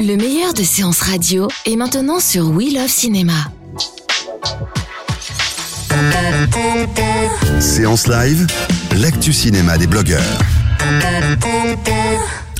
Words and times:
Le 0.00 0.16
meilleur 0.16 0.52
de 0.54 0.62
séances 0.62 1.00
radio 1.00 1.48
est 1.64 1.76
maintenant 1.76 2.20
sur 2.20 2.50
We 2.50 2.74
Love 2.74 2.88
Cinéma. 2.88 3.32
Séance 7.60 8.06
live, 8.06 8.46
l'actu 9.00 9.32
cinéma 9.32 9.78
des 9.78 9.86
blogueurs. 9.86 10.20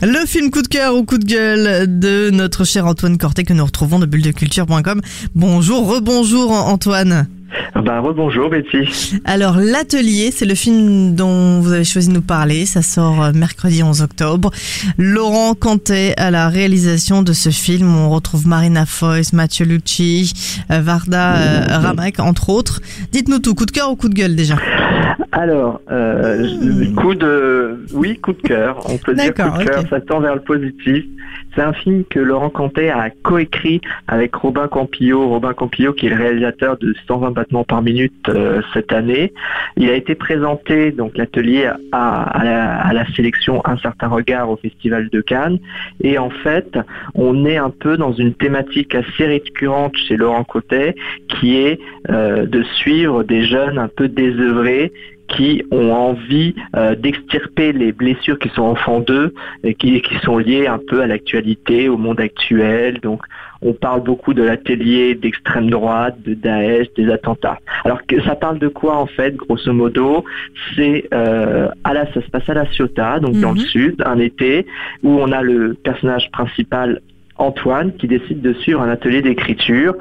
Le 0.02 0.26
film 0.26 0.50
coup 0.50 0.62
de 0.62 0.68
cœur 0.68 0.94
ou 0.94 1.04
coup 1.04 1.18
de 1.18 1.24
gueule 1.24 1.98
de 1.98 2.30
notre 2.30 2.64
cher 2.64 2.86
Antoine 2.86 3.18
Corté 3.18 3.44
que 3.44 3.52
nous 3.52 3.64
retrouvons 3.64 3.98
de 3.98 4.06
bulledeculture.com. 4.06 5.00
Bonjour, 5.34 5.88
rebonjour 5.88 6.52
Antoine. 6.52 7.28
Bah, 7.74 8.00
rebonjour 8.00 8.50
Betty. 8.50 9.20
Alors 9.24 9.56
l'atelier, 9.58 10.30
c'est 10.32 10.46
le 10.46 10.54
film 10.54 11.14
dont 11.14 11.60
vous 11.60 11.72
avez 11.72 11.84
choisi 11.84 12.08
de 12.08 12.14
nous 12.14 12.22
parler. 12.22 12.66
Ça 12.66 12.82
sort 12.82 13.22
euh, 13.22 13.32
mercredi 13.34 13.82
11 13.82 14.02
octobre. 14.02 14.50
Laurent 14.98 15.54
Cantet 15.54 16.14
à 16.16 16.30
la 16.30 16.48
réalisation 16.48 17.22
de 17.22 17.32
ce 17.32 17.50
film. 17.50 17.94
On 17.94 18.10
retrouve 18.10 18.46
Marina 18.46 18.86
Foïs, 18.86 19.32
Mathieu 19.32 19.66
Lucci, 19.66 20.32
euh, 20.70 20.80
Varda 20.80 21.36
euh, 21.36 21.78
Ramek, 21.78 22.20
entre 22.20 22.50
autres. 22.50 22.80
Dites-nous 23.12 23.38
tout, 23.38 23.54
coup 23.54 23.66
de 23.66 23.70
cœur 23.70 23.90
ou 23.90 23.96
coup 23.96 24.08
de 24.08 24.14
gueule 24.14 24.34
déjà 24.34 24.56
Alors, 25.32 25.80
euh, 25.90 26.46
coup 26.96 27.14
de, 27.14 27.84
oui, 27.92 28.18
coup 28.18 28.32
de 28.32 28.42
cœur. 28.42 28.80
On 28.88 28.96
peut 28.96 29.14
dire 29.14 29.34
coup 29.34 29.58
de 29.58 29.64
cœur. 29.64 29.84
Ça 29.90 30.00
tend 30.00 30.20
vers 30.20 30.34
le 30.34 30.42
positif. 30.42 31.04
C'est 31.54 31.62
un 31.62 31.72
film 31.72 32.04
que 32.08 32.18
Laurent 32.18 32.50
Cantet 32.50 32.90
a 32.90 33.10
coécrit 33.10 33.80
avec 34.08 34.34
Robin 34.34 34.68
Campillo. 34.68 35.28
Robin 35.28 35.54
Campillo, 35.54 35.92
qui 35.92 36.06
est 36.06 36.10
le 36.10 36.16
réalisateur 36.16 36.76
de 36.78 36.94
120 37.08 37.30
battements 37.36 37.64
par 37.64 37.82
minute 37.82 38.28
euh, 38.28 38.62
cette 38.72 38.92
année. 38.92 39.32
Il 39.76 39.88
a 39.90 39.94
été 39.94 40.14
présenté, 40.14 40.90
donc 40.90 41.16
l'atelier, 41.16 41.70
à, 41.92 42.92
la, 42.92 43.06
sélection 43.14 43.62
Un 43.64 43.76
certain 43.78 44.08
regard 44.08 44.50
au 44.50 44.56
Festival 44.56 45.08
de 45.10 45.20
Cannes. 45.20 45.58
Et 46.02 46.18
en 46.18 46.30
fait, 46.30 46.78
on 47.14 47.44
est 47.44 47.56
un 47.56 47.70
peu 47.70 47.96
dans 47.96 48.12
une 48.12 48.34
thématique 48.34 48.94
assez 48.94 49.26
récurrente 49.26 49.96
chez 49.96 50.16
Laurent 50.16 50.44
Cantet, 50.44 50.96
qui 51.28 51.56
est 51.56 51.78
euh, 52.10 52.46
de 52.46 52.62
suivre 52.80 53.22
des 53.22 53.44
jeunes 53.44 53.78
un 53.78 53.88
peu 53.88 54.08
désœuvrés 54.08 54.92
qui 55.28 55.64
ont 55.70 55.92
envie 55.92 56.54
euh, 56.76 56.94
d'extirper 56.94 57.72
les 57.72 57.92
blessures 57.92 58.38
qui 58.38 58.48
sont 58.50 58.62
en 58.62 58.74
fond 58.74 59.00
d'eux 59.00 59.34
et 59.64 59.74
qui, 59.74 60.00
qui 60.00 60.16
sont 60.18 60.38
liées 60.38 60.66
un 60.66 60.78
peu 60.78 61.00
à 61.02 61.06
l'actualité, 61.06 61.88
au 61.88 61.96
monde 61.96 62.20
actuel. 62.20 63.00
Donc 63.00 63.22
on 63.62 63.72
parle 63.72 64.02
beaucoup 64.02 64.34
de 64.34 64.42
l'atelier 64.42 65.14
d'extrême 65.14 65.70
droite, 65.70 66.16
de 66.22 66.34
Daesh, 66.34 66.88
des 66.96 67.10
attentats. 67.10 67.58
Alors 67.84 68.04
que 68.06 68.20
ça 68.22 68.34
parle 68.34 68.58
de 68.58 68.68
quoi 68.68 68.96
en 68.96 69.06
fait, 69.06 69.34
grosso 69.36 69.72
modo? 69.72 70.24
C'est 70.74 71.08
euh, 71.12 71.68
à 71.84 71.94
la, 71.94 72.12
ça 72.12 72.22
se 72.22 72.30
passe 72.30 72.48
à 72.48 72.54
La 72.54 72.66
Ciotat, 72.72 73.20
donc 73.20 73.34
dans 73.40 73.52
le 73.52 73.60
Mhm. 73.60 73.66
sud, 73.66 74.02
un 74.04 74.18
été, 74.18 74.66
où 75.02 75.18
on 75.20 75.32
a 75.32 75.42
le 75.42 75.74
personnage 75.74 76.30
principal 76.32 77.00
Antoine 77.38 77.92
qui 77.96 78.06
décide 78.06 78.40
de 78.40 78.52
suivre 78.54 78.80
un 78.80 78.88
atelier 78.88 79.20
d'écriture 79.22 79.94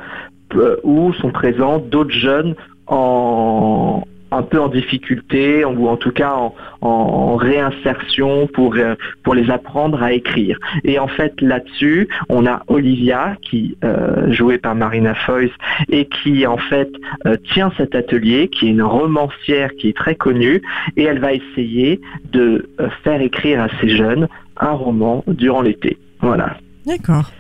euh, 0.56 0.78
où 0.84 1.12
sont 1.14 1.32
présents 1.32 1.80
d'autres 1.80 2.14
jeunes 2.14 2.56
en 2.88 4.04
un 4.32 4.42
peu 4.44 4.60
en 4.60 4.68
difficulté 4.70 5.64
ou 5.66 5.88
en 5.88 5.98
tout 5.98 6.12
cas 6.12 6.34
en, 6.34 6.54
en 6.82 7.36
réinsertion 7.36 8.48
pour 8.48 8.76
euh, 8.76 8.96
pour 9.24 9.36
les 9.36 9.50
apprendre 9.50 10.02
à 10.02 10.14
écrire. 10.14 10.58
Et 10.84 11.00
en 11.00 11.08
fait 11.08 11.34
là-dessus, 11.42 12.08
on 12.30 12.46
a 12.46 12.64
Olivia 12.68 13.38
qui 13.42 13.78
euh, 13.84 14.32
jouée 14.34 14.58
par 14.58 14.76
Marina 14.76 15.14
Foïs 15.16 15.52
et 15.90 16.06
qui 16.08 16.46
en 16.48 16.58
fait 16.58 16.90
euh, 17.26 17.36
tient 17.54 17.72
cet 17.78 17.96
atelier, 17.96 18.48
qui 18.50 18.68
est 18.68 18.72
une 18.72 18.82
romancière 18.82 19.70
qui 19.80 19.90
est 19.90 19.96
très 19.98 20.16
connue 20.16 20.62
et 20.98 21.04
elle 21.04 21.20
va 21.20 21.34
essayer 21.34 22.02
de 22.32 22.70
faire 23.04 23.22
écrire 23.22 23.62
à 23.62 23.68
ces 23.80 23.90
jeunes 23.96 24.28
un 24.60 24.72
roman 24.72 25.24
durant 25.28 25.62
l'été. 25.62 25.98
Voilà. 26.22 26.58
D'accord. 26.86 27.32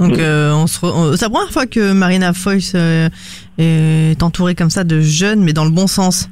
Donc 0.00 0.16
Mm. 0.16 0.20
euh, 0.20 0.52
on 0.54 0.66
se 0.66 0.80
re- 0.80 0.92
on- 0.94 1.12
c'est 1.16 1.24
la 1.26 1.30
première 1.30 1.50
fois 1.52 1.66
que 1.66 1.92
Marina 1.92 2.32
euh, 2.74 3.08
est 3.58 4.22
entourée 4.22 4.54
comme 4.56 4.70
ça 4.70 4.82
de 4.82 5.00
jeunes, 5.00 5.40
mais 5.42 5.52
dans 5.52 5.64
le 5.64 5.70
bon 5.70 5.86
sens. 5.86 6.28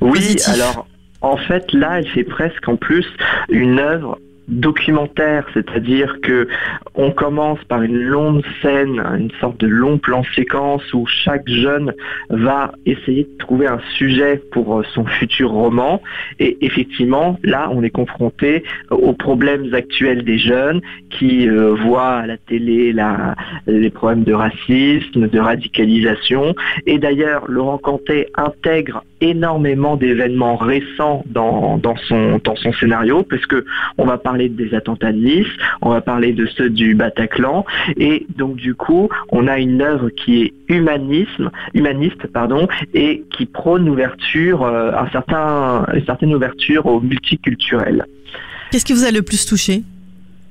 Oui, 0.00 0.20
Positif. 0.20 0.54
alors 0.54 0.86
en 1.20 1.36
fait 1.36 1.72
là, 1.72 1.98
elle 1.98 2.08
fait 2.08 2.24
presque 2.24 2.68
en 2.68 2.76
plus 2.76 3.06
une 3.48 3.78
œuvre 3.78 4.18
documentaire, 4.48 5.46
c'est-à-dire 5.52 6.16
que 6.22 6.48
on 6.94 7.10
commence 7.10 7.62
par 7.64 7.82
une 7.82 7.98
longue 7.98 8.42
scène, 8.62 8.98
une 9.18 9.30
sorte 9.40 9.58
de 9.60 9.66
long 9.66 9.98
plan 9.98 10.24
séquence 10.34 10.82
où 10.94 11.06
chaque 11.06 11.46
jeune 11.48 11.92
va 12.30 12.72
essayer 12.86 13.24
de 13.24 13.38
trouver 13.38 13.66
un 13.66 13.80
sujet 13.96 14.42
pour 14.52 14.78
euh, 14.78 14.82
son 14.94 15.04
futur 15.04 15.50
roman 15.50 16.00
et 16.38 16.56
effectivement 16.64 17.38
là 17.42 17.68
on 17.72 17.82
est 17.82 17.90
confronté 17.90 18.64
aux 18.90 19.12
problèmes 19.12 19.72
actuels 19.74 20.24
des 20.24 20.38
jeunes 20.38 20.80
qui 21.10 21.48
euh, 21.48 21.74
voient 21.74 22.16
à 22.16 22.26
la 22.26 22.38
télé 22.38 22.92
la, 22.92 23.34
les 23.66 23.90
problèmes 23.90 24.24
de 24.24 24.32
racisme, 24.32 25.28
de 25.28 25.38
radicalisation 25.38 26.54
et 26.86 26.98
d'ailleurs 26.98 27.44
Laurent 27.48 27.78
Cantet 27.78 28.28
intègre 28.34 29.04
énormément 29.20 29.96
d'événements 29.96 30.56
récents 30.56 31.24
dans, 31.26 31.78
dans 31.78 31.96
son 32.08 32.40
dans 32.42 32.56
son 32.56 32.72
scénario 32.72 33.22
parce 33.22 33.44
que 33.46 33.64
on 33.96 34.04
va 34.04 34.18
parler 34.18 34.48
des 34.48 34.74
attentats 34.74 35.12
de 35.12 35.18
Nice, 35.18 35.46
on 35.82 35.90
va 35.90 36.00
parler 36.00 36.32
de 36.32 36.46
ceux 36.46 36.70
du 36.70 36.94
Bataclan 36.94 37.64
et 37.96 38.26
donc 38.36 38.56
du 38.56 38.74
coup 38.74 39.08
on 39.30 39.46
a 39.46 39.58
une 39.58 39.82
œuvre 39.82 40.10
qui 40.10 40.42
est 40.42 40.52
humanisme 40.68 41.50
humaniste 41.74 42.26
pardon 42.32 42.68
et 42.94 43.24
qui 43.36 43.46
prône 43.46 43.86
l'ouverture 43.86 44.62
euh, 44.62 44.92
un 44.92 45.10
certain 45.10 45.86
une 45.94 46.04
certaine 46.04 46.34
ouverture 46.34 46.86
au 46.86 47.00
multiculturel. 47.00 48.06
Qu'est-ce 48.70 48.84
qui 48.84 48.92
vous 48.92 49.04
a 49.04 49.10
le 49.10 49.22
plus 49.22 49.46
touché? 49.46 49.82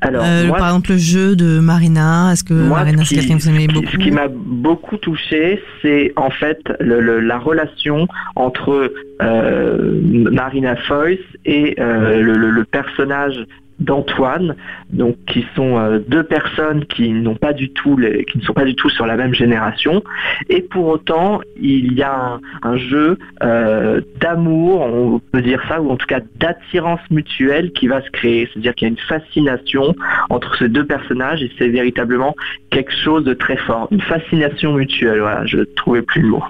Alors 0.02 0.24
Euh, 0.25 0.46
moi, 0.47 0.58
Par 0.58 0.68
exemple, 0.69 0.91
le 0.91 0.97
jeu 0.97 1.35
de 1.35 1.59
Marina. 1.59 2.31
Est-ce 2.31 2.44
que 2.44 2.53
Moi, 2.53 2.78
Marina, 2.78 3.03
ce 3.03 3.09
c'est 3.09 3.16
quelqu'un 3.16 3.38
que 3.38 3.41
vous 3.44 3.50
aimez 3.50 3.68
beaucoup 3.68 3.88
Ce 3.91 3.97
qui 3.97 4.12
m'a 4.12 4.28
beaucoup 4.30 4.97
touché, 4.97 5.62
c'est 5.81 6.13
en 6.16 6.30
fait 6.30 6.59
le- 6.80 7.00
le- 7.02 7.19
la 7.19 7.40
relation 7.40 8.08
entre 8.35 8.94
euh, 9.22 10.02
Marina 10.31 10.75
Foïs 10.75 11.19
et 11.46 11.75
euh, 11.80 12.22
le 12.22 12.63
personnage 12.63 13.44
d'Antoine, 13.80 14.56
donc 14.92 15.16
qui 15.28 15.46
sont 15.56 15.78
euh, 15.78 16.00
deux 16.08 16.24
personnes 16.24 16.86
qui 16.86 17.12
n'ont 17.12 17.36
pas 17.36 17.54
du 17.54 17.70
tout 17.70 17.96
qui 17.96 18.38
ne 18.38 18.44
sont 18.44 18.54
pas 18.54 18.66
du 18.66 18.76
tout 18.76 18.90
sur 18.90 19.06
la 19.06 19.16
même 19.16 19.34
génération, 19.34 20.04
et 20.50 20.62
pour 20.62 20.88
autant 20.88 21.42
il 21.62 21.94
y 21.94 22.02
a 22.02 22.14
un, 22.14 22.42
un 22.64 22.78
jeu 22.78 23.18
euh, 23.44 24.02
d'amour, 24.20 24.82
on 24.82 25.20
peut 25.32 25.42
dire 25.42 25.62
ça, 25.68 25.82
ou 25.82 25.92
en 25.92 25.98
tout 25.98 26.08
cas 26.08 26.22
d'attirance 26.38 27.02
mutuelle 27.12 27.72
qui 27.72 27.88
va 27.88 28.02
se 28.02 28.10
créer, 28.10 28.50
c'est-à-dire 28.52 28.74
qu'il 28.76 28.88
y 28.88 28.90
a 28.90 28.94
une 28.94 29.08
fascination 29.08 29.96
entre 30.30 30.58
ces 30.58 30.70
deux 30.70 30.86
personnages 30.86 31.42
et 31.44 31.52
c'est 31.58 31.70
véritablement 31.70 32.36
quelque 32.70 32.94
chose 33.04 33.24
de 33.24 33.34
très 33.34 33.58
fort, 33.58 33.88
une 33.92 34.02
fascination 34.02 34.74
mutuelle. 34.74 35.20
Voilà, 35.20 35.46
je 35.46 35.59
trouvais 35.76 36.02
plus 36.02 36.22
le 36.22 36.30
mot. 36.30 36.44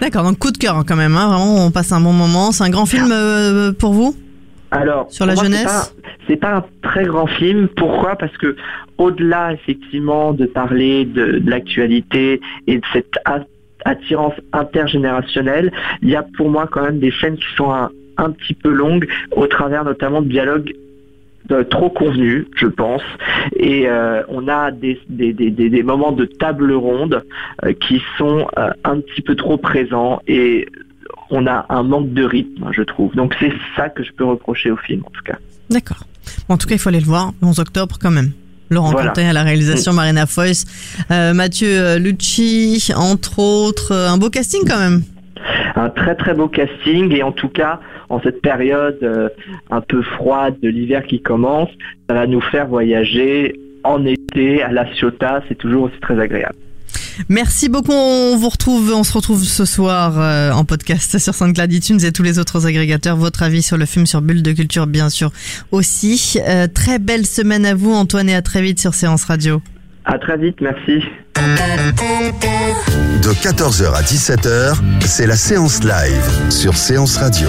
D'accord, 0.00 0.24
donc 0.24 0.38
coup 0.38 0.50
de 0.50 0.58
cœur 0.58 0.76
hein, 0.76 0.84
quand 0.86 0.96
même. 0.96 1.16
Hein, 1.16 1.28
vraiment, 1.28 1.66
on 1.66 1.70
passe 1.70 1.92
un 1.92 2.00
bon 2.00 2.12
moment. 2.12 2.52
C'est 2.52 2.64
un 2.64 2.70
grand 2.70 2.86
film 2.86 3.08
euh, 3.10 3.72
pour 3.72 3.92
vous? 3.92 4.14
Alors, 4.80 5.06
Sur 5.10 5.26
la 5.26 5.34
moi, 5.34 5.44
c'est 5.44 5.50
jeunesse 5.50 5.64
pas- 5.64 6.02
C'est 6.26 6.36
pas, 6.36 6.54
un 6.56 6.64
très 6.82 7.04
grand 7.04 7.26
film. 7.26 7.68
Pourquoi? 7.68 8.16
Parce 8.16 8.36
que 8.38 8.56
au-delà 8.98 9.52
effectivement 9.52 10.32
de 10.32 10.46
parler 10.46 11.04
de, 11.04 11.38
de 11.38 11.50
l'actualité 11.50 12.40
et 12.66 12.76
de 12.78 12.82
cette 12.92 13.14
attirance 13.84 14.34
intergénérationnelle, 14.52 15.70
il 16.02 16.10
y 16.10 16.16
a 16.16 16.24
pour 16.36 16.48
moi 16.50 16.66
quand 16.70 16.82
même 16.82 16.98
des 16.98 17.12
scènes 17.20 17.36
qui 17.36 17.54
sont 17.56 17.70
un, 17.72 17.90
un 18.16 18.30
petit 18.30 18.54
peu 18.54 18.70
longues, 18.70 19.06
au 19.32 19.46
travers 19.46 19.84
notamment 19.84 20.22
de 20.22 20.28
dialogues 20.28 20.72
euh, 21.50 21.62
trop 21.64 21.90
convenus, 21.90 22.46
je 22.56 22.66
pense. 22.66 23.02
Et 23.56 23.86
euh, 23.86 24.22
on 24.28 24.48
a 24.48 24.70
des, 24.70 24.98
des, 25.10 25.32
des, 25.34 25.50
des- 25.50 25.68
des 25.68 25.82
moments 25.82 26.12
de 26.12 26.24
table 26.24 26.72
ronde 26.72 27.22
euh, 27.64 27.74
qui 27.74 28.02
sont 28.16 28.46
euh, 28.58 28.70
un 28.84 29.00
petit 29.00 29.20
peu 29.20 29.34
trop 29.34 29.58
présents 29.58 30.22
et 30.26 30.66
on 31.30 31.46
a 31.46 31.66
un 31.68 31.82
manque 31.82 32.12
de 32.12 32.24
rythme, 32.24 32.68
je 32.72 32.82
trouve. 32.82 33.14
Donc 33.14 33.34
c'est 33.40 33.52
ça 33.76 33.88
que 33.88 34.02
je 34.02 34.12
peux 34.12 34.24
reprocher 34.24 34.70
au 34.70 34.76
film, 34.76 35.02
en 35.06 35.10
tout 35.10 35.22
cas. 35.24 35.36
D'accord. 35.70 36.04
Bon, 36.48 36.54
en 36.54 36.58
tout 36.58 36.66
cas, 36.66 36.74
il 36.74 36.78
faut 36.78 36.88
aller 36.88 37.00
le 37.00 37.06
voir. 37.06 37.32
le 37.40 37.46
11 37.48 37.58
octobre 37.60 37.96
quand 38.00 38.10
même. 38.10 38.32
Laurent 38.70 38.90
Voilà. 38.92 39.08
Conté 39.08 39.26
à 39.26 39.32
la 39.32 39.42
réalisation, 39.42 39.92
Marina 39.92 40.26
Foïs, 40.26 40.64
euh, 41.10 41.34
Mathieu 41.34 41.68
euh, 41.68 41.98
Lucci, 41.98 42.90
entre 42.96 43.38
autres. 43.38 43.92
euh, 43.92 44.08
Un 44.08 44.16
beau 44.18 44.30
casting 44.30 44.62
quand 44.66 44.78
même. 44.78 45.02
un 45.76 45.90
très 45.90 46.14
très 46.14 46.32
beau 46.34 46.48
casting 46.48 47.12
et 47.12 47.22
en 47.22 47.32
tout 47.32 47.48
cas 47.50 47.80
en 48.08 48.20
cette 48.22 48.40
période 48.40 48.98
euh, 49.02 49.28
un 49.70 49.80
peu 49.82 50.02
froide 50.02 50.56
de 50.62 50.68
l'hiver 50.68 51.04
qui 51.06 51.20
commence, 51.20 51.68
ça 52.08 52.14
va 52.14 52.26
nous 52.26 52.40
faire 52.40 52.66
voyager 52.66 53.54
en 53.82 54.04
été 54.06 54.62
à 54.62 54.72
La 54.72 54.86
Ciotat, 54.94 55.42
c'est 55.48 55.56
toujours 55.58 55.84
aussi 55.84 56.00
très 56.00 56.18
agréable. 56.18 56.54
Merci 57.28 57.68
beaucoup. 57.68 57.92
On 57.92 58.36
vous 58.36 58.48
retrouve, 58.48 58.92
on 58.94 59.04
se 59.04 59.12
retrouve 59.12 59.42
ce 59.42 59.64
soir 59.64 60.14
euh, 60.18 60.52
en 60.52 60.64
podcast 60.64 61.18
sur 61.18 61.34
SoundCloud 61.34 61.72
iTunes 61.72 62.00
et 62.04 62.12
tous 62.12 62.22
les 62.22 62.38
autres 62.38 62.66
agrégateurs. 62.66 63.16
Votre 63.16 63.42
avis 63.42 63.62
sur 63.62 63.76
le 63.76 63.86
film 63.86 64.06
sur 64.06 64.22
Bulle 64.22 64.42
de 64.42 64.52
Culture, 64.52 64.86
bien 64.86 65.08
sûr, 65.08 65.30
aussi. 65.70 66.38
Euh, 66.46 66.66
très 66.66 66.98
belle 66.98 67.26
semaine 67.26 67.66
à 67.66 67.74
vous, 67.74 67.92
Antoine, 67.92 68.28
et 68.28 68.34
à 68.34 68.42
très 68.42 68.62
vite 68.62 68.80
sur 68.80 68.94
Séance 68.94 69.24
Radio. 69.24 69.62
À 70.04 70.18
très 70.18 70.36
vite, 70.36 70.60
merci. 70.60 71.02
De 73.22 73.30
14h 73.30 73.94
à 73.94 74.02
17h, 74.02 74.76
c'est 75.00 75.26
la 75.26 75.36
séance 75.36 75.82
live 75.82 76.50
sur 76.50 76.76
Séance 76.76 77.16
Radio. 77.16 77.48